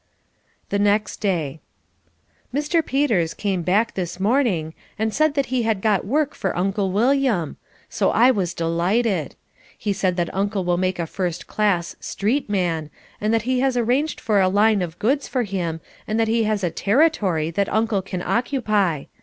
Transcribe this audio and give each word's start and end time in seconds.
The 0.69 0.79
Next 0.79 1.17
Day 1.17 1.59
Mr. 2.51 2.83
Peters 2.83 3.35
came 3.35 3.61
back 3.61 3.93
this 3.93 4.19
morning 4.19 4.73
and 4.97 5.13
said 5.13 5.35
that 5.35 5.53
he 5.53 5.61
had 5.61 5.79
got 5.79 6.07
work 6.07 6.33
for 6.33 6.57
Uncle 6.57 6.91
William. 6.91 7.57
So 7.87 8.09
I 8.09 8.31
was 8.31 8.55
delighted. 8.55 9.35
He 9.77 9.93
said 9.93 10.15
that 10.17 10.33
Uncle 10.33 10.65
will 10.65 10.77
make 10.77 10.97
a 10.97 11.05
first 11.05 11.45
class 11.45 11.95
"street 11.99 12.49
man," 12.49 12.89
and 13.21 13.31
that 13.31 13.43
he 13.43 13.59
has 13.59 13.77
arranged 13.77 14.19
for 14.19 14.41
a 14.41 14.49
line 14.49 14.81
of 14.81 14.97
goods 14.97 15.27
for 15.27 15.43
him 15.43 15.81
and 16.07 16.19
that 16.19 16.27
he 16.27 16.45
has 16.45 16.63
a 16.63 16.71
"territory" 16.71 17.51
that 17.51 17.71
Uncle 17.71 18.01
can 18.01 18.23
occupy. 18.23 19.03